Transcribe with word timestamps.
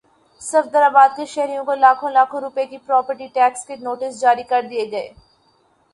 صفدرآباد 0.41 1.09
کے 1.17 1.25
شہریوں 1.25 1.63
کو 1.65 1.73
لاکھوں 1.75 2.09
لاکھوں 2.11 2.41
روپے 2.41 2.65
کے 2.65 2.77
پراپرٹی 2.87 3.27
ٹیکس 3.33 3.65
کے 3.65 3.75
نوٹس 3.81 4.19
جاری 4.21 4.43
کردیئے 4.49 4.89
گئے 4.91 5.09